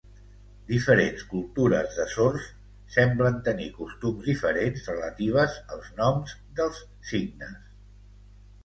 Diferents 0.69 1.25
cultures 1.33 1.97
de 1.97 2.07
sords 2.13 2.47
semblen 2.95 3.37
tenir 3.49 3.69
costums 3.77 4.31
diferents 4.33 4.89
relatives 4.95 5.63
als 5.77 5.95
noms 6.03 6.37
dels 6.63 6.83
signes. 7.13 7.59